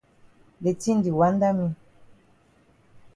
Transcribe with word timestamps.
De 0.63 0.71
tin 0.83 0.97
di 1.03 1.11
wanda 1.19 1.49
me. 1.57 1.67